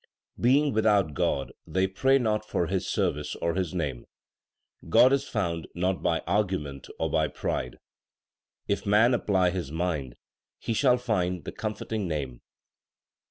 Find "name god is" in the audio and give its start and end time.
3.75-5.29